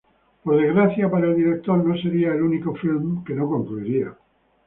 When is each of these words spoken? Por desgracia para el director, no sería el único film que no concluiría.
Por 0.43 0.59
desgracia 0.59 1.11
para 1.11 1.27
el 1.27 1.35
director, 1.35 1.77
no 1.85 1.95
sería 1.95 2.31
el 2.33 2.41
único 2.41 2.73
film 2.73 3.23
que 3.23 3.35
no 3.35 3.47
concluiría. 3.47 4.11